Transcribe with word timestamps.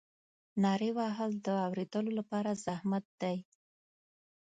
نارې 0.63 0.89
وهل 0.97 1.31
د 1.45 1.47
اورېدلو 1.65 2.11
لپاره 2.19 2.59
زحمت 2.65 3.05
دی. 3.21 3.37